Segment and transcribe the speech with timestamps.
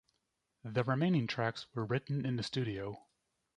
[0.63, 3.03] The remaining tracks were written in the studio.